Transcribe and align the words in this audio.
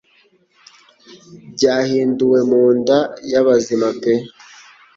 Byahinduwe 1.53 2.39
munda 2.49 2.97
yabazima 3.31 3.87
pe 4.01 4.13